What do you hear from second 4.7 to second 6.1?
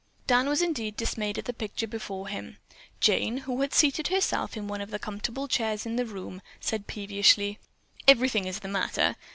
one comfortable chair in the